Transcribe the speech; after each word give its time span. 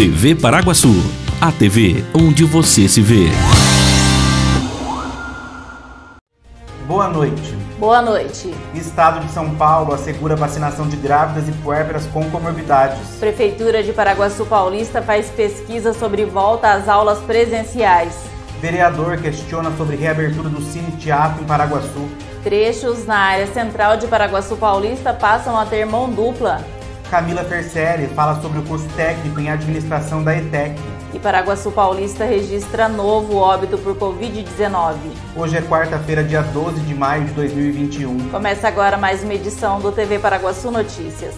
TV 0.00 0.34
Paraguaçu, 0.34 0.94
a 1.42 1.52
TV 1.52 2.02
onde 2.14 2.42
você 2.42 2.88
se 2.88 3.02
vê. 3.02 3.26
Boa 6.86 7.06
noite. 7.10 7.54
Boa 7.78 8.00
noite. 8.00 8.54
Estado 8.74 9.20
de 9.20 9.30
São 9.30 9.54
Paulo 9.56 9.92
assegura 9.92 10.34
vacinação 10.34 10.88
de 10.88 10.96
grávidas 10.96 11.50
e 11.50 11.52
puérperas 11.52 12.06
com 12.06 12.30
comorbidades. 12.30 13.18
Prefeitura 13.20 13.82
de 13.82 13.92
Paraguaçu 13.92 14.46
Paulista 14.46 15.02
faz 15.02 15.28
pesquisa 15.28 15.92
sobre 15.92 16.24
volta 16.24 16.72
às 16.72 16.88
aulas 16.88 17.18
presenciais. 17.18 18.14
Vereador 18.58 19.18
questiona 19.18 19.70
sobre 19.76 19.96
reabertura 19.96 20.48
do 20.48 20.62
Cine 20.62 20.92
Teatro 20.92 21.42
em 21.42 21.46
Paraguaçu. 21.46 22.08
Trechos 22.42 23.04
na 23.04 23.18
área 23.18 23.46
central 23.48 23.98
de 23.98 24.06
Paraguaçu 24.06 24.56
Paulista 24.56 25.12
passam 25.12 25.60
a 25.60 25.66
ter 25.66 25.84
mão 25.84 26.08
dupla. 26.08 26.64
Camila 27.10 27.42
Fercelli 27.42 28.06
fala 28.14 28.40
sobre 28.40 28.60
o 28.60 28.62
curso 28.62 28.88
técnico 28.90 29.40
em 29.40 29.50
administração 29.50 30.22
da 30.22 30.36
ETEC. 30.36 30.80
E 31.12 31.18
Paraguaçu 31.18 31.72
Paulista 31.72 32.24
registra 32.24 32.88
novo 32.88 33.36
óbito 33.36 33.76
por 33.76 33.96
Covid-19. 33.96 34.94
Hoje 35.34 35.56
é 35.56 35.60
quarta-feira, 35.60 36.22
dia 36.22 36.40
12 36.40 36.78
de 36.82 36.94
maio 36.94 37.24
de 37.24 37.32
2021. 37.32 38.30
Começa 38.30 38.68
agora 38.68 38.96
mais 38.96 39.24
uma 39.24 39.34
edição 39.34 39.80
do 39.80 39.90
TV 39.90 40.20
Paraguaçu 40.20 40.70
Notícias. 40.70 41.34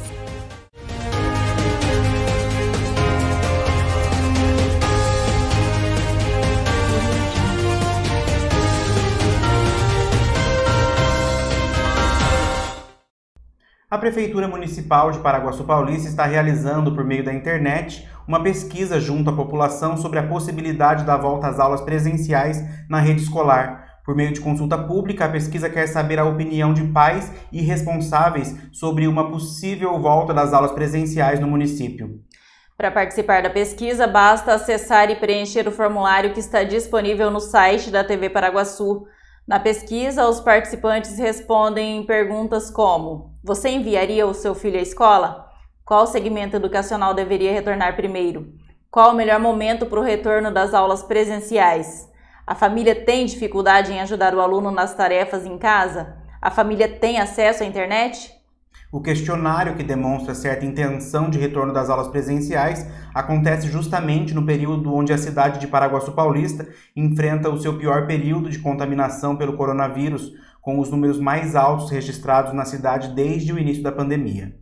Prefeitura 14.02 14.48
Municipal 14.48 15.12
de 15.12 15.20
Paraguaçu 15.20 15.62
Paulista 15.62 16.09
está 16.09 16.24
realizando, 16.24 16.93
por 16.93 17.05
meio 17.05 17.24
da 17.24 17.33
internet, 17.33 18.05
uma 18.27 18.43
pesquisa 18.43 18.98
junto 18.98 19.30
à 19.30 19.33
população 19.33 19.97
sobre 19.97 20.19
a 20.19 20.27
possibilidade 20.27 21.05
da 21.05 21.16
volta 21.16 21.46
às 21.46 21.60
aulas 21.60 21.80
presenciais 21.82 22.60
na 22.88 22.99
rede 22.99 23.23
escolar. 23.23 24.01
Por 24.04 24.16
meio 24.16 24.32
de 24.32 24.41
consulta 24.41 24.76
pública, 24.76 25.26
a 25.26 25.29
pesquisa 25.29 25.71
quer 25.71 25.87
saber 25.87 26.18
a 26.18 26.24
opinião 26.24 26.74
de 26.74 26.82
pais 26.88 27.32
e 27.52 27.63
responsáveis 27.63 28.52
sobre 28.73 29.07
uma 29.07 29.30
possível 29.30 29.96
volta 30.01 30.35
das 30.35 30.52
aulas 30.52 30.73
presenciais 30.73 31.38
no 31.38 31.46
município. 31.46 32.19
Para 32.76 32.91
participar 32.91 33.41
da 33.41 33.51
pesquisa, 33.51 34.09
basta 34.09 34.52
acessar 34.52 35.13
e 35.13 35.15
preencher 35.15 35.69
o 35.69 35.71
formulário 35.71 36.32
que 36.32 36.41
está 36.41 36.65
disponível 36.65 37.30
no 37.30 37.38
site 37.38 37.88
da 37.88 38.02
TV 38.02 38.29
Paraguaçu. 38.29 39.07
Na 39.46 39.60
pesquisa, 39.60 40.26
os 40.26 40.41
participantes 40.41 41.16
respondem 41.19 42.04
perguntas 42.04 42.69
como: 42.69 43.32
Você 43.45 43.71
enviaria 43.71 44.24
o 44.24 44.32
seu 44.32 44.54
filho 44.54 44.79
à 44.79 44.82
escola? 44.82 45.51
Qual 45.85 46.07
segmento 46.07 46.54
educacional 46.54 47.12
deveria 47.12 47.52
retornar 47.52 47.96
primeiro? 47.96 48.54
Qual 48.88 49.10
o 49.10 49.16
melhor 49.16 49.40
momento 49.40 49.85
para 49.85 49.98
o 49.98 50.02
retorno 50.02 50.52
das 50.52 50.73
aulas 50.73 51.02
presenciais? 51.02 52.09
A 52.46 52.54
família 52.54 52.95
tem 52.95 53.26
dificuldade 53.26 53.93
em 53.93 54.01
ajudar 54.01 54.32
o 54.32 54.40
aluno 54.40 54.70
nas 54.70 54.95
tarefas 54.95 55.45
em 55.45 55.59
casa? 55.59 56.18
A 56.40 56.52
família 56.52 56.87
tem 56.87 57.18
acesso 57.18 57.65
à 57.65 57.66
internet? 57.66 58.32
O 58.93 59.01
questionário 59.01 59.74
que 59.74 59.82
demonstra 59.82 60.37
certa 60.37 60.65
intenção 60.65 61.29
de 61.29 61.38
retorno 61.38 61.73
das 61.73 61.90
aulas 61.90 62.09
presenciais 62.09 62.87
acontece 63.13 63.66
justamente 63.66 64.34
no 64.34 64.47
período 64.47 64.94
onde 64.94 65.12
a 65.12 65.19
cidade 65.19 65.59
de 65.59 65.66
Paraguaçu 65.66 66.12
Paulista 66.12 66.69
enfrenta 66.94 67.50
o 67.50 67.59
seu 67.59 67.76
pior 67.76 68.06
período 68.06 68.50
de 68.50 68.60
contaminação 68.60 69.34
pelo 69.34 69.56
coronavírus, 69.56 70.31
com 70.62 70.78
os 70.78 70.88
números 70.88 71.21
mais 71.21 71.55
altos 71.55 71.91
registrados 71.91 72.55
na 72.55 72.65
cidade 72.65 73.09
desde 73.09 73.53
o 73.53 73.59
início 73.59 73.82
da 73.82 73.93
pandemia. 73.93 74.56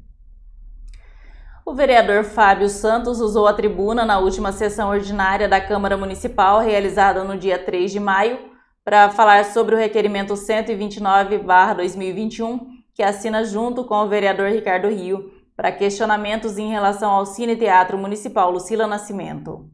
O 1.65 1.73
vereador 1.75 2.25
Fábio 2.25 2.69
Santos 2.69 3.21
usou 3.21 3.47
a 3.47 3.53
tribuna 3.53 4.05
na 4.05 4.19
última 4.19 4.51
sessão 4.51 4.89
ordinária 4.89 5.49
da 5.49 5.61
Câmara 5.61 5.97
Municipal, 5.97 6.59
realizada 6.59 7.23
no 7.23 7.39
dia 7.39 7.57
3 7.59 7.93
de 7.93 8.01
maio, 8.01 8.51
para 8.83 9.11
falar 9.11 9.45
sobre 9.45 9.77
o 9.77 9.79
requerimento 9.79 10.35
129-2021 10.35 12.81
que 12.95 13.03
assina 13.03 13.45
junto 13.45 13.85
com 13.85 13.95
o 13.95 14.09
vereador 14.09 14.51
Ricardo 14.51 14.89
Rio 14.89 15.31
para 15.55 15.71
questionamentos 15.71 16.57
em 16.59 16.71
relação 16.71 17.11
ao 17.11 17.27
Cine 17.27 17.55
Teatro 17.55 17.99
Municipal 17.99 18.51
Lucila 18.51 18.87
Nascimento. 18.87 19.69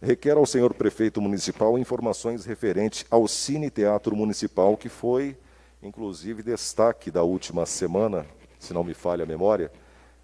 Requer 0.00 0.36
ao 0.36 0.46
senhor 0.46 0.72
prefeito 0.74 1.20
municipal 1.20 1.76
informações 1.76 2.44
referentes 2.44 3.04
ao 3.10 3.26
Cine 3.26 3.68
Teatro 3.68 4.14
Municipal, 4.14 4.76
que 4.76 4.88
foi, 4.88 5.36
inclusive, 5.82 6.40
destaque 6.40 7.10
da 7.10 7.24
última 7.24 7.66
semana, 7.66 8.24
se 8.60 8.72
não 8.72 8.84
me 8.84 8.94
falha 8.94 9.24
a 9.24 9.26
memória, 9.26 9.72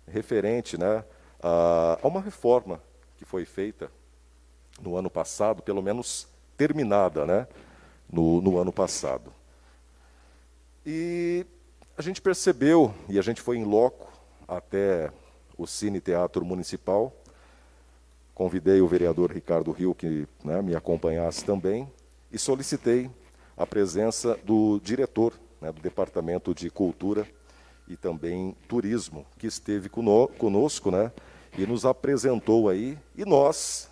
referente 0.07 0.79
né, 0.79 1.05
a, 1.43 1.99
a 2.01 2.07
uma 2.07 2.21
reforma 2.21 2.81
que 3.17 3.25
foi 3.25 3.45
feita 3.45 3.91
no 4.81 4.97
ano 4.97 5.11
passado, 5.11 5.61
pelo 5.61 5.83
menos 5.83 6.29
terminada 6.57 7.27
né, 7.27 7.49
no, 8.09 8.41
no 8.41 8.59
ano 8.59 8.73
passado. 8.73 9.33
E 10.87 11.45
a 11.99 12.03
gente 12.03 12.23
percebeu, 12.23 12.95
e 13.09 13.19
a 13.19 13.23
gente 13.23 13.41
foi 13.41 13.57
em 13.57 13.65
loco 13.65 14.09
até 14.47 15.11
o 15.59 15.67
Cine 15.67 16.01
Teatro 16.01 16.45
Municipal, 16.45 17.13
convidei 18.35 18.81
o 18.81 18.89
vereador 18.89 19.31
Ricardo 19.31 19.71
Rio, 19.71 19.95
que 19.95 20.27
né, 20.43 20.61
me 20.61 20.75
acompanhasse 20.75 21.45
também, 21.45 21.89
e 22.33 22.39
solicitei 22.39 23.11
a 23.57 23.65
presença 23.65 24.37
do 24.45 24.81
diretor 24.83 25.33
né, 25.61 25.71
do 25.71 25.81
Departamento 25.81 26.55
de 26.55 26.69
Cultura 26.69 27.27
e 27.87 27.97
também 27.97 28.57
Turismo, 28.69 29.25
que 29.39 29.47
esteve 29.47 29.89
conosco 29.89 30.91
né, 30.91 31.13
e 31.57 31.67
nos 31.67 31.85
apresentou 31.85 32.69
aí, 32.69 32.99
e 33.17 33.25
nós 33.25 33.89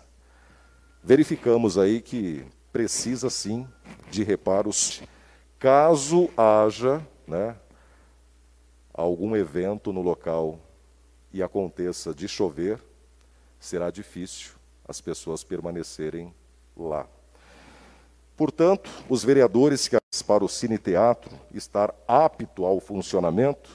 verificamos 1.01 1.77
aí 1.77 2.01
que 2.01 2.45
precisa 2.71 3.29
sim 3.29 3.67
de 4.11 4.23
reparos, 4.23 5.03
caso 5.57 6.29
haja 6.35 7.05
né, 7.25 7.55
algum 8.93 9.35
evento 9.35 9.93
no 9.93 10.01
local 10.01 10.59
e 11.31 11.41
aconteça 11.41 12.13
de 12.13 12.27
chover, 12.27 12.79
será 13.63 13.89
difícil 13.89 14.51
as 14.85 14.99
pessoas 14.99 15.41
permanecerem 15.41 16.33
lá. 16.75 17.07
Portanto, 18.35 18.89
os 19.07 19.23
vereadores 19.23 19.87
que 19.87 19.97
para 20.27 20.43
o 20.43 20.49
Cine 20.49 20.77
Teatro 20.77 21.31
estar 21.53 21.95
apto 22.05 22.65
ao 22.65 22.79
funcionamento, 22.81 23.71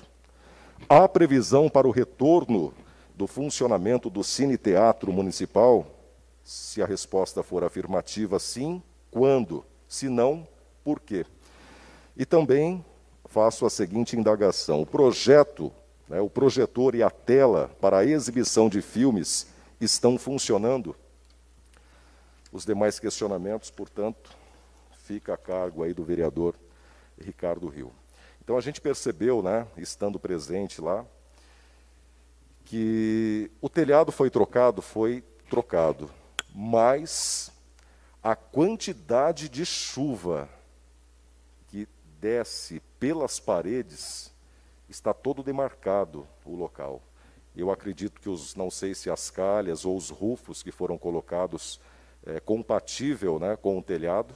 há 0.89 1.09
previsão 1.09 1.71
para 1.71 1.89
o 1.89 1.91
retorno 1.91 2.75
do 3.15 3.27
funcionamento 3.27 4.11
do 4.11 4.23
Cine 4.23 4.59
Teatro 4.59 5.11
Municipal? 5.11 5.87
Se 6.45 6.83
a 6.83 6.87
resposta 6.87 7.43
for 7.43 7.65
afirmativa, 7.65 8.39
sim, 8.39 8.83
quando? 9.11 9.65
Se 9.89 10.09
não, 10.09 10.47
por 10.85 11.01
quê? 11.01 11.25
E 12.15 12.27
também 12.27 12.85
faço 13.25 13.65
a 13.65 13.71
seguinte 13.71 14.17
indagação: 14.17 14.83
o 14.83 14.87
projeto, 14.87 15.73
né, 16.09 16.21
o 16.21 16.29
projetor 16.29 16.95
e 16.95 17.03
a 17.03 17.11
tela 17.11 17.71
para 17.81 17.99
a 17.99 18.05
exibição 18.05 18.69
de 18.69 18.83
filmes 18.83 19.47
estão 19.81 20.19
funcionando? 20.19 20.95
Os 22.53 22.65
demais 22.65 22.99
questionamentos, 22.99 23.71
portanto, 23.71 24.31
fica 25.05 25.35
a 25.35 25.37
cargo 25.37 25.83
aí 25.83 25.93
do 25.93 26.05
vereador 26.05 26.55
Ricardo 27.21 27.69
Rio. 27.69 27.93
Então 28.43 28.57
a 28.57 28.61
gente 28.61 28.81
percebeu, 28.81 29.43
né, 29.43 29.67
estando 29.77 30.19
presente 30.19 30.81
lá, 30.81 31.05
que 32.65 33.51
o 33.61 33.69
telhado 33.69 34.13
foi 34.13 34.31
trocado, 34.31 34.83
foi 34.83 35.23
trocado, 35.49 36.11
mas 36.55 37.51
a 38.23 38.35
quantidade 38.37 39.49
de 39.49 39.65
chuva 39.65 40.49
desce 42.21 42.83
pelas 42.99 43.39
paredes, 43.39 44.33
está 44.89 45.15
todo 45.15 45.43
demarcado 45.43 46.27
o 46.45 46.57
local. 46.57 47.03
Eu 47.57 47.71
acredito 47.71 48.21
que 48.21 48.29
os, 48.29 48.55
não 48.55 48.71
sei 48.71 48.95
se 48.95 49.11
as 49.11 49.31
calhas 49.31 49.85
ou 49.85 49.97
os 49.97 50.11
rufos 50.11 50.63
que 50.63 50.71
foram 50.71 50.97
colocados 50.97 51.81
é 52.27 52.41
compatível 52.41 53.39
né, 53.39 53.57
com 53.57 53.79
o 53.79 53.83
telhado, 53.83 54.35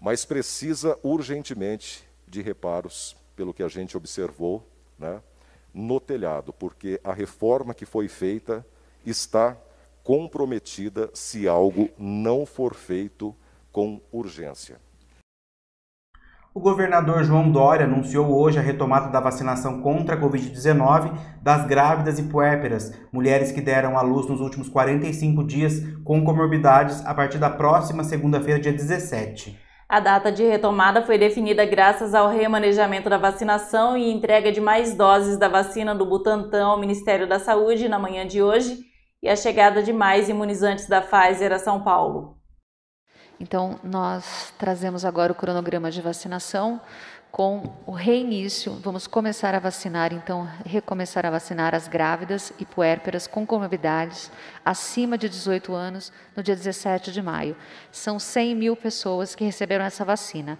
mas 0.00 0.24
precisa 0.24 0.98
urgentemente 1.02 2.04
de 2.26 2.42
reparos, 2.42 3.16
pelo 3.36 3.54
que 3.54 3.62
a 3.62 3.68
gente 3.68 3.96
observou, 3.96 4.66
né, 4.98 5.22
no 5.72 5.98
telhado, 5.98 6.52
porque 6.52 7.00
a 7.02 7.12
reforma 7.12 7.72
que 7.72 7.86
foi 7.86 8.08
feita 8.08 8.66
está 9.06 9.56
comprometida 10.02 11.10
se 11.14 11.48
algo 11.48 11.88
não 11.96 12.44
for 12.44 12.74
feito 12.74 13.34
com 13.70 14.00
urgência. 14.10 14.80
O 16.54 16.60
governador 16.60 17.24
João 17.24 17.50
Dória 17.50 17.86
anunciou 17.86 18.38
hoje 18.38 18.58
a 18.58 18.62
retomada 18.62 19.08
da 19.08 19.20
vacinação 19.20 19.80
contra 19.80 20.16
a 20.16 20.20
Covid-19 20.20 21.10
das 21.40 21.66
grávidas 21.66 22.18
e 22.18 22.24
puérperas, 22.24 22.92
mulheres 23.10 23.50
que 23.50 23.62
deram 23.62 23.96
à 23.96 24.02
luz 24.02 24.28
nos 24.28 24.38
últimos 24.38 24.68
45 24.68 25.44
dias 25.44 25.82
com 26.04 26.22
comorbidades 26.22 27.02
a 27.06 27.14
partir 27.14 27.38
da 27.38 27.48
próxima 27.48 28.04
segunda-feira, 28.04 28.60
dia 28.60 28.72
17. 28.72 29.58
A 29.88 29.98
data 29.98 30.30
de 30.30 30.42
retomada 30.42 31.00
foi 31.00 31.16
definida 31.16 31.64
graças 31.64 32.14
ao 32.14 32.28
remanejamento 32.28 33.08
da 33.08 33.16
vacinação 33.16 33.96
e 33.96 34.12
entrega 34.12 34.52
de 34.52 34.60
mais 34.60 34.94
doses 34.94 35.38
da 35.38 35.48
vacina 35.48 35.94
do 35.94 36.04
Butantan 36.04 36.66
ao 36.66 36.78
Ministério 36.78 37.26
da 37.26 37.38
Saúde 37.38 37.88
na 37.88 37.98
manhã 37.98 38.26
de 38.26 38.42
hoje 38.42 38.76
e 39.22 39.28
a 39.28 39.36
chegada 39.36 39.82
de 39.82 39.92
mais 39.92 40.28
imunizantes 40.28 40.86
da 40.86 41.00
Pfizer 41.00 41.50
a 41.50 41.58
São 41.58 41.82
Paulo. 41.82 42.41
Então, 43.40 43.78
nós 43.82 44.52
trazemos 44.58 45.04
agora 45.04 45.32
o 45.32 45.34
cronograma 45.34 45.90
de 45.90 46.00
vacinação 46.00 46.80
com 47.32 47.74
o 47.86 47.92
reinício. 47.92 48.74
Vamos 48.74 49.06
começar 49.06 49.54
a 49.54 49.58
vacinar, 49.58 50.12
então, 50.12 50.46
recomeçar 50.66 51.24
a 51.24 51.30
vacinar 51.30 51.74
as 51.74 51.88
grávidas 51.88 52.52
e 52.58 52.66
puérperas 52.66 53.26
com 53.26 53.46
comorbidades 53.46 54.30
acima 54.62 55.16
de 55.16 55.30
18 55.30 55.72
anos 55.74 56.12
no 56.36 56.42
dia 56.42 56.54
17 56.54 57.10
de 57.10 57.22
maio. 57.22 57.56
São 57.90 58.18
100 58.18 58.54
mil 58.54 58.76
pessoas 58.76 59.34
que 59.34 59.44
receberam 59.44 59.84
essa 59.84 60.04
vacina. 60.04 60.58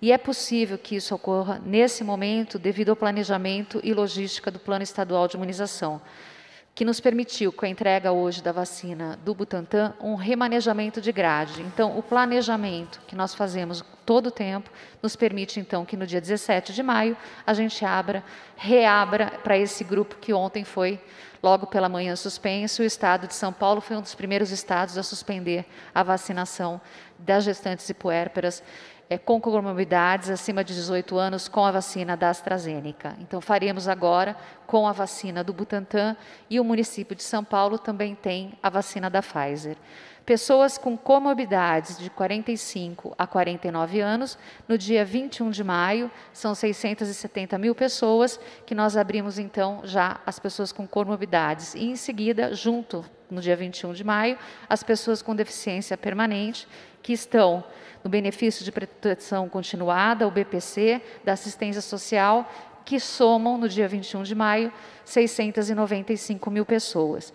E 0.00 0.12
é 0.12 0.18
possível 0.18 0.78
que 0.78 0.96
isso 0.96 1.14
ocorra 1.14 1.60
nesse 1.64 2.04
momento 2.04 2.58
devido 2.58 2.90
ao 2.90 2.96
planejamento 2.96 3.80
e 3.82 3.92
logística 3.92 4.50
do 4.50 4.58
Plano 4.58 4.82
Estadual 4.84 5.26
de 5.26 5.36
Imunização 5.36 6.00
que 6.74 6.84
nos 6.86 7.00
permitiu, 7.00 7.52
com 7.52 7.66
a 7.66 7.68
entrega 7.68 8.12
hoje 8.12 8.42
da 8.42 8.50
vacina 8.50 9.18
do 9.22 9.34
Butantan, 9.34 9.92
um 10.00 10.14
remanejamento 10.14 11.02
de 11.02 11.12
grade. 11.12 11.60
Então, 11.60 11.98
o 11.98 12.02
planejamento 12.02 13.00
que 13.06 13.14
nós 13.14 13.34
fazemos 13.34 13.84
todo 14.06 14.28
o 14.28 14.30
tempo 14.30 14.70
nos 15.02 15.14
permite, 15.14 15.60
então, 15.60 15.84
que 15.84 15.98
no 15.98 16.06
dia 16.06 16.20
17 16.20 16.72
de 16.72 16.82
maio 16.82 17.14
a 17.46 17.52
gente 17.52 17.84
abra, 17.84 18.24
reabra 18.56 19.32
para 19.44 19.58
esse 19.58 19.84
grupo 19.84 20.16
que 20.16 20.32
ontem 20.32 20.64
foi 20.64 20.98
logo 21.42 21.66
pela 21.66 21.90
manhã 21.90 22.16
suspenso. 22.16 22.82
O 22.82 22.86
estado 22.86 23.26
de 23.26 23.34
São 23.34 23.52
Paulo 23.52 23.82
foi 23.82 23.96
um 23.96 24.00
dos 24.02 24.14
primeiros 24.14 24.50
estados 24.50 24.96
a 24.96 25.02
suspender 25.02 25.66
a 25.94 26.02
vacinação 26.02 26.80
das 27.18 27.44
gestantes 27.44 27.86
e 27.90 27.94
puérperas 27.94 28.62
é, 29.12 29.18
com 29.18 29.38
comorbidades 29.38 30.30
acima 30.30 30.64
de 30.64 30.74
18 30.74 31.18
anos 31.18 31.46
com 31.46 31.64
a 31.64 31.70
vacina 31.70 32.16
da 32.16 32.30
AstraZeneca. 32.30 33.14
Então, 33.20 33.42
faremos 33.42 33.86
agora 33.86 34.34
com 34.66 34.88
a 34.88 34.92
vacina 34.92 35.44
do 35.44 35.52
Butantan 35.52 36.16
e 36.48 36.58
o 36.58 36.64
município 36.64 37.14
de 37.14 37.22
São 37.22 37.44
Paulo 37.44 37.78
também 37.78 38.14
tem 38.14 38.54
a 38.62 38.70
vacina 38.70 39.10
da 39.10 39.20
Pfizer. 39.20 39.76
Pessoas 40.24 40.78
com 40.78 40.96
comorbidades 40.96 41.98
de 41.98 42.08
45 42.08 43.12
a 43.18 43.26
49 43.26 44.00
anos, 44.00 44.38
no 44.68 44.78
dia 44.78 45.04
21 45.04 45.50
de 45.50 45.64
maio, 45.64 46.08
são 46.32 46.54
670 46.54 47.58
mil 47.58 47.74
pessoas 47.74 48.38
que 48.64 48.72
nós 48.72 48.96
abrimos 48.96 49.36
então 49.36 49.80
já 49.82 50.20
as 50.24 50.38
pessoas 50.38 50.70
com 50.70 50.86
comorbidades. 50.86 51.74
E 51.74 51.86
em 51.86 51.96
seguida, 51.96 52.54
junto, 52.54 53.04
no 53.28 53.40
dia 53.40 53.56
21 53.56 53.92
de 53.94 54.04
maio, 54.04 54.38
as 54.68 54.84
pessoas 54.84 55.22
com 55.22 55.34
deficiência 55.34 55.96
permanente, 55.96 56.68
que 57.02 57.12
estão 57.12 57.64
no 58.04 58.08
benefício 58.08 58.64
de 58.64 58.70
proteção 58.70 59.48
continuada, 59.48 60.26
o 60.26 60.30
BPC, 60.30 61.02
da 61.24 61.32
assistência 61.32 61.80
social, 61.80 62.48
que 62.84 63.00
somam, 63.00 63.58
no 63.58 63.68
dia 63.68 63.88
21 63.88 64.22
de 64.22 64.34
maio, 64.36 64.72
695 65.04 66.48
mil 66.48 66.64
pessoas. 66.64 67.32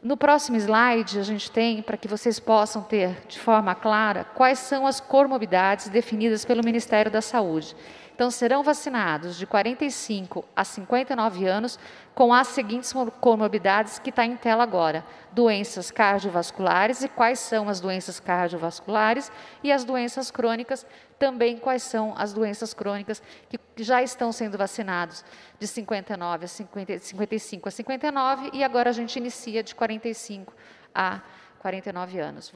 No 0.00 0.16
próximo 0.16 0.56
slide, 0.56 1.18
a 1.18 1.24
gente 1.24 1.50
tem, 1.50 1.82
para 1.82 1.96
que 1.96 2.06
vocês 2.06 2.38
possam 2.38 2.82
ter 2.82 3.16
de 3.26 3.38
forma 3.40 3.74
clara, 3.74 4.24
quais 4.24 4.60
são 4.60 4.86
as 4.86 5.00
comorbidades 5.00 5.88
definidas 5.88 6.44
pelo 6.44 6.64
Ministério 6.64 7.10
da 7.10 7.20
Saúde. 7.20 7.74
Então, 8.18 8.32
serão 8.32 8.64
vacinados 8.64 9.36
de 9.36 9.46
45 9.46 10.44
a 10.56 10.64
59 10.64 11.46
anos 11.46 11.78
com 12.16 12.34
as 12.34 12.48
seguintes 12.48 12.92
comorbidades 13.20 14.00
que 14.00 14.10
está 14.10 14.26
em 14.26 14.36
tela 14.36 14.64
agora: 14.64 15.04
doenças 15.30 15.92
cardiovasculares 15.92 17.04
e 17.04 17.08
quais 17.08 17.38
são 17.38 17.68
as 17.68 17.78
doenças 17.78 18.18
cardiovasculares 18.18 19.30
e 19.62 19.70
as 19.70 19.84
doenças 19.84 20.32
crônicas, 20.32 20.84
também 21.16 21.58
quais 21.58 21.84
são 21.84 22.12
as 22.18 22.32
doenças 22.32 22.74
crônicas 22.74 23.22
que 23.48 23.84
já 23.84 24.02
estão 24.02 24.32
sendo 24.32 24.58
vacinados 24.58 25.24
de 25.60 25.68
59 25.68 26.44
a 26.44 26.48
50, 26.48 26.98
55 26.98 27.68
a 27.68 27.70
59 27.70 28.50
e 28.52 28.64
agora 28.64 28.90
a 28.90 28.92
gente 28.92 29.16
inicia 29.16 29.62
de 29.62 29.76
45 29.76 30.52
a 30.92 31.20
49 31.60 32.18
anos. 32.18 32.52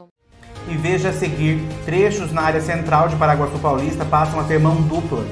E 0.69 0.77
veja 0.77 1.11
a 1.11 1.13
seguir, 1.13 1.61
trechos 1.85 2.33
na 2.33 2.43
área 2.43 2.61
central 2.61 3.09
de 3.09 3.15
Paraguaçu 3.15 3.61
Paulista 3.61 4.05
passam 4.05 4.41
a 4.41 4.45
ter 4.45 4.59
mão 4.59 4.83
dupla. 4.83 5.25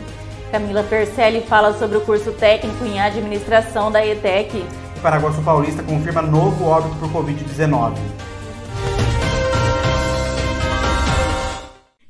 Camila 0.51 0.83
Percelli 0.83 1.43
fala 1.43 1.73
sobre 1.79 1.97
o 1.97 2.01
curso 2.01 2.33
técnico 2.33 2.85
em 2.85 3.01
administração 3.01 3.91
da 3.91 4.05
ETEC. 4.05 4.65
Paraguaçu 5.01 5.41
Paulista 5.43 5.81
confirma 5.81 6.21
novo 6.21 6.67
óbito 6.67 6.97
por 6.97 7.09
Covid-19. 7.09 7.95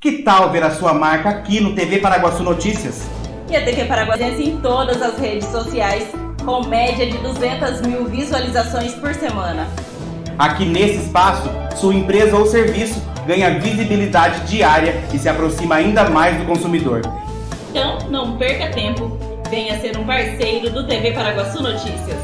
Que 0.00 0.22
tal 0.22 0.50
ver 0.50 0.62
a 0.62 0.70
sua 0.70 0.94
marca 0.94 1.28
aqui 1.28 1.60
no 1.60 1.74
TV 1.74 1.98
Paraguaçu 1.98 2.42
Notícias? 2.42 3.06
E 3.50 3.54
a 3.54 3.62
TV 3.62 3.84
Paraguaçu 3.84 4.22
em 4.22 4.58
todas 4.60 5.02
as 5.02 5.18
redes 5.18 5.46
sociais, 5.48 6.08
com 6.42 6.66
média 6.66 7.06
de 7.06 7.18
200 7.18 7.82
mil 7.82 8.06
visualizações 8.06 8.94
por 8.94 9.14
semana. 9.14 9.68
Aqui 10.38 10.64
nesse 10.64 11.04
espaço, 11.04 11.50
sua 11.76 11.94
empresa 11.94 12.38
ou 12.38 12.46
serviço 12.46 13.02
ganha 13.26 13.60
visibilidade 13.60 14.40
diária 14.46 15.04
e 15.12 15.18
se 15.18 15.28
aproxima 15.28 15.74
ainda 15.74 16.08
mais 16.08 16.38
do 16.38 16.46
consumidor. 16.46 17.02
Então, 17.70 17.98
não 18.10 18.36
perca 18.36 18.68
tempo. 18.70 19.16
Venha 19.48 19.80
ser 19.80 19.96
um 19.96 20.04
parceiro 20.04 20.70
do 20.70 20.86
TV 20.86 21.12
Paraguaçu 21.12 21.62
Notícias. 21.62 22.18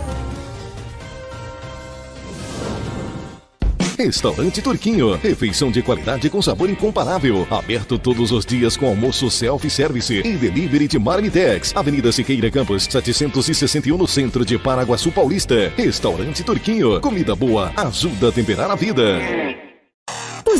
Restaurante 3.96 4.60
Turquinho. 4.60 5.14
Refeição 5.14 5.70
de 5.70 5.82
qualidade 5.82 6.28
com 6.28 6.43
sabor 6.43 6.69
incomparável. 6.69 7.46
Aberto 7.50 7.98
todos 7.98 8.31
os 8.32 8.44
dias 8.44 8.76
com 8.76 8.87
almoço 8.87 9.31
self-service 9.31 10.19
e 10.19 10.37
delivery 10.37 10.87
de 10.87 10.98
Marmitex. 10.98 11.75
Avenida 11.75 12.12
Siqueira 12.12 12.50
Campos, 12.50 12.82
761 12.84 13.96
no 13.96 14.06
centro 14.06 14.44
de 14.44 14.58
Paraguaçu 14.58 15.10
Paulista. 15.10 15.72
Restaurante 15.76 16.42
Turquinho. 16.42 17.00
Comida 17.00 17.34
boa 17.34 17.72
ajuda 17.76 18.28
a 18.28 18.32
temperar 18.32 18.70
a 18.70 18.75
vida. 18.75 19.65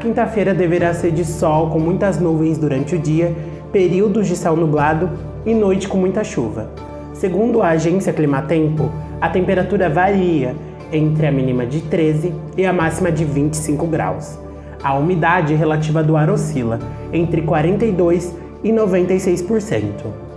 Quinta-feira 0.00 0.54
deverá 0.54 0.94
ser 0.94 1.12
de 1.12 1.24
sol 1.24 1.68
com 1.68 1.78
muitas 1.78 2.18
nuvens 2.18 2.56
durante 2.56 2.96
o 2.96 2.98
dia, 2.98 3.36
períodos 3.70 4.26
de 4.26 4.34
céu 4.34 4.56
nublado 4.56 5.10
e 5.44 5.54
noite 5.54 5.86
com 5.86 5.98
muita 5.98 6.24
chuva. 6.24 6.70
Segundo 7.12 7.60
a 7.60 7.68
agência 7.68 8.12
Climatempo, 8.12 8.90
a 9.20 9.28
temperatura 9.28 9.90
varia 9.90 10.56
entre 10.90 11.26
a 11.26 11.30
mínima 11.30 11.66
de 11.66 11.82
13 11.82 12.34
e 12.56 12.64
a 12.64 12.72
máxima 12.72 13.12
de 13.12 13.24
25 13.24 13.86
graus. 13.86 14.38
A 14.82 14.94
umidade 14.94 15.54
relativa 15.54 16.02
do 16.02 16.16
ar 16.16 16.30
oscila 16.30 16.78
entre 17.12 17.42
42 17.42 18.34
e 18.64 18.70
96%. 18.70 20.30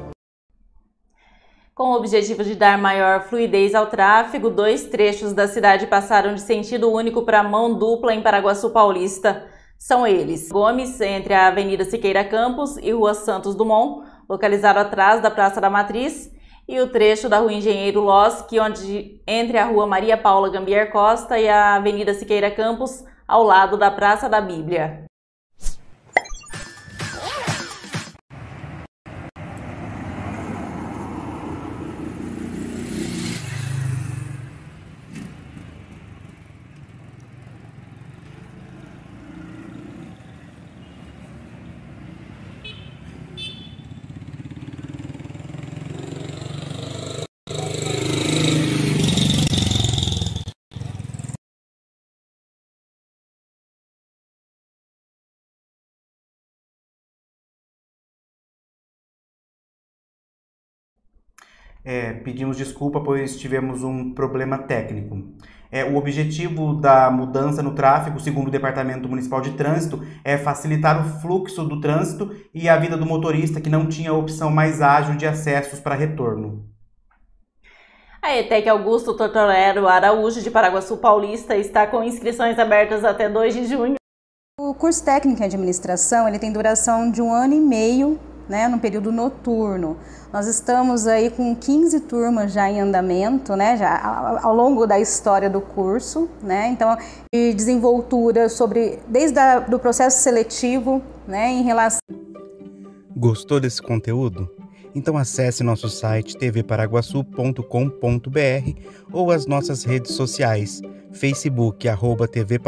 Com 1.74 1.86
o 1.86 1.96
objetivo 1.96 2.44
de 2.44 2.54
dar 2.54 2.78
maior 2.78 3.24
fluidez 3.24 3.74
ao 3.74 3.88
tráfego, 3.88 4.50
dois 4.50 4.84
trechos 4.84 5.34
da 5.34 5.48
cidade 5.48 5.88
passaram 5.88 6.36
de 6.36 6.42
sentido 6.42 6.92
único 6.92 7.24
para 7.24 7.42
mão 7.42 7.74
dupla 7.74 8.14
em 8.14 8.22
Paraguaçu 8.22 8.70
Paulista. 8.70 9.53
São 9.84 10.08
eles: 10.08 10.48
Gomes, 10.48 11.02
entre 11.02 11.34
a 11.34 11.48
Avenida 11.48 11.84
Siqueira 11.84 12.24
Campos 12.24 12.78
e 12.78 12.94
Rua 12.94 13.14
Santos 13.14 13.54
Dumont, 13.54 14.08
localizado 14.30 14.80
atrás 14.80 15.22
da 15.22 15.30
Praça 15.30 15.60
da 15.60 15.70
Matriz, 15.70 16.32
e 16.66 16.80
o 16.80 16.88
trecho 16.88 17.28
da 17.28 17.40
Rua 17.40 17.52
Engenheiro 17.52 18.00
Losque, 18.00 18.58
onde 18.62 19.22
entre 19.28 19.58
a 19.58 19.66
Rua 19.66 19.86
Maria 19.86 20.16
Paula 20.16 20.50
Gambier 20.50 20.90
Costa 20.90 21.38
e 21.38 21.50
a 21.50 21.76
Avenida 21.76 22.14
Siqueira 22.14 22.50
Campos, 22.50 23.04
ao 23.28 23.44
lado 23.44 23.76
da 23.76 23.92
Praça 23.92 24.30
da 24.30 24.40
Bíblia. 24.40 25.03
É, 61.86 62.14
pedimos 62.14 62.56
desculpa, 62.56 63.02
pois 63.02 63.38
tivemos 63.38 63.84
um 63.84 64.14
problema 64.14 64.58
técnico. 64.58 65.18
É, 65.70 65.84
o 65.84 65.98
objetivo 65.98 66.76
da 66.76 67.10
mudança 67.10 67.64
no 67.64 67.74
tráfego, 67.74 68.20
segundo 68.20 68.48
o 68.48 68.52
Departamento 68.52 69.10
Municipal 69.10 69.42
de 69.42 69.52
Trânsito, 69.52 70.06
é 70.24 70.38
facilitar 70.38 71.02
o 71.02 71.20
fluxo 71.20 71.64
do 71.64 71.82
trânsito 71.82 72.32
e 72.54 72.70
a 72.70 72.78
vida 72.78 72.96
do 72.96 73.06
motorista 73.06 73.60
que 73.60 73.72
não 73.72 73.88
tinha 73.88 74.12
a 74.12 74.18
opção 74.18 74.52
mais 74.52 74.82
ágil 74.82 75.16
de 75.16 75.26
acessos 75.26 75.80
para 75.80 75.96
retorno. 75.96 76.70
A 78.22 78.38
ETEC 78.38 78.70
Augusto 78.70 79.18
Tortorero 79.18 79.86
Araújo 79.88 80.42
de 80.42 80.50
Paraguaçu 80.50 80.96
Paulista 80.98 81.58
está 81.58 81.86
com 81.86 82.04
inscrições 82.04 82.58
abertas 82.58 83.04
até 83.04 83.28
2 83.28 83.54
de 83.54 83.66
junho. 83.66 83.96
O 84.58 84.74
curso 84.76 85.04
técnico 85.04 85.42
em 85.42 85.46
administração 85.46 86.28
ele 86.28 86.40
tem 86.40 86.54
duração 86.54 87.12
de 87.12 87.22
um 87.22 87.34
ano 87.34 87.56
e 87.56 87.60
meio, 87.60 88.20
né, 88.48 88.68
no 88.68 88.80
período 88.80 89.12
noturno. 89.12 89.98
Nós 90.32 90.48
estamos 90.48 91.08
aí 91.08 91.30
com 91.30 91.56
15 91.56 92.02
turmas 92.02 92.52
já 92.52 92.70
em 92.70 92.82
andamento, 92.82 93.56
né, 93.56 93.78
já 93.78 94.40
ao 94.42 94.56
longo 94.56 94.86
da 94.86 95.00
história 95.00 95.50
do 95.50 95.62
curso, 95.62 96.30
né, 96.42 96.70
então 96.70 96.98
de 97.34 97.54
desenvoltura 97.54 98.50
sobre 98.50 99.00
desde 99.08 99.40
o 99.74 99.80
processo 99.80 100.22
seletivo, 100.22 101.02
né, 101.28 101.52
em 101.52 101.64
relação. 101.64 102.00
Gostou 103.16 103.60
desse 103.60 103.82
conteúdo? 103.82 104.50
Então 104.96 105.18
acesse 105.18 105.64
nosso 105.64 105.90
site 105.90 106.38
tvparaguaçu.com.br 106.38 108.80
ou 109.12 109.32
as 109.32 109.48
nossas 109.48 109.84
redes 109.84 110.14
sociais, 110.14 110.82
Facebook, 111.12 111.88
arroba 111.88 112.28
TV 112.28 112.60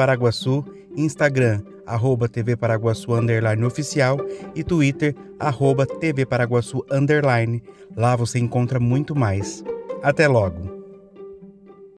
Instagram, 0.97 1.61
arroba 1.85 2.27
TV 2.27 2.55
Paraguaçu 2.55 3.13
underline 3.13 3.63
oficial 3.63 4.17
e 4.55 4.63
Twitter, 4.63 5.15
arroba 5.39 5.85
TV 5.85 6.25
Paraguaçu 6.25 6.85
underline. 6.91 7.61
Lá 7.95 8.15
você 8.15 8.39
encontra 8.39 8.79
muito 8.79 9.15
mais. 9.15 9.63
Até 10.01 10.27
logo! 10.27 10.84